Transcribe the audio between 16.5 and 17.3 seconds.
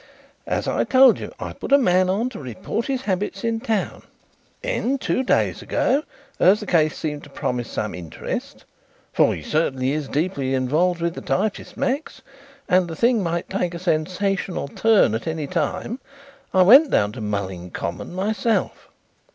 I went down to